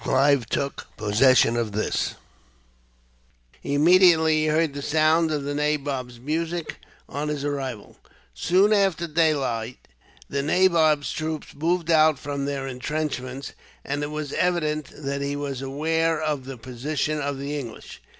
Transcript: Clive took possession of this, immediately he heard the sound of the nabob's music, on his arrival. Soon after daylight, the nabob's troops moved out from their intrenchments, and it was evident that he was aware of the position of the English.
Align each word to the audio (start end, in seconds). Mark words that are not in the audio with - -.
Clive 0.03 0.47
took 0.49 0.87
possession 0.97 1.55
of 1.55 1.73
this, 1.73 2.15
immediately 3.61 4.33
he 4.37 4.45
heard 4.47 4.73
the 4.73 4.81
sound 4.81 5.29
of 5.29 5.43
the 5.43 5.53
nabob's 5.53 6.19
music, 6.19 6.77
on 7.07 7.27
his 7.27 7.45
arrival. 7.45 7.97
Soon 8.33 8.73
after 8.73 9.05
daylight, 9.05 9.77
the 10.27 10.41
nabob's 10.41 11.11
troops 11.11 11.53
moved 11.53 11.91
out 11.91 12.17
from 12.17 12.45
their 12.45 12.65
intrenchments, 12.65 13.51
and 13.85 14.01
it 14.01 14.09
was 14.09 14.33
evident 14.33 14.87
that 14.91 15.21
he 15.21 15.35
was 15.35 15.61
aware 15.61 16.19
of 16.19 16.45
the 16.45 16.57
position 16.57 17.21
of 17.21 17.37
the 17.37 17.55
English. 17.55 18.01